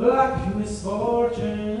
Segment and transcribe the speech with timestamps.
[0.00, 1.79] Black misfortune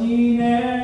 [0.00, 0.77] じめ